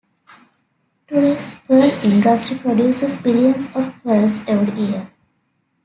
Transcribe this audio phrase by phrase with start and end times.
[1.07, 5.11] Today's pearl industry produces billions of pearls every year.